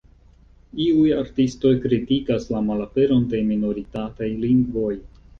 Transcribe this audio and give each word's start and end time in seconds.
Iuj 0.85 1.09
artistoj 1.17 1.73
kritikas 1.83 2.47
la 2.53 2.61
malaperon 2.69 3.27
de 3.33 3.41
minoritataj 3.51 4.31
lingvoj. 4.47 4.89